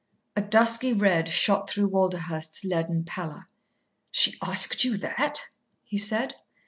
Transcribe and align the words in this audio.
A 0.35 0.41
dusky 0.41 0.93
red 0.93 1.29
shot 1.29 1.69
through 1.69 1.89
Walderhurst's 1.89 2.63
leaden 2.63 3.03
pallor. 3.03 3.45
"She 4.09 4.33
asked 4.43 4.83
you 4.83 4.97
that?" 4.97 5.49
he 5.83 5.99
said. 5.99 6.33